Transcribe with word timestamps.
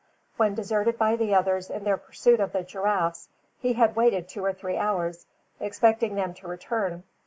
When 0.35 0.55
deserted 0.55 0.97
by 0.97 1.15
the 1.15 1.35
others 1.35 1.69
in 1.69 1.83
their 1.83 1.95
pursuit 1.95 2.39
of 2.39 2.53
the 2.53 2.63
giraffes, 2.63 3.29
he 3.59 3.73
had 3.73 3.95
waited 3.95 4.27
two 4.27 4.43
or 4.43 4.51
three 4.51 4.77
hours, 4.77 5.27
expecting 5.59 6.15
them 6.15 6.33
to 6.33 6.47
return. 6.47 7.03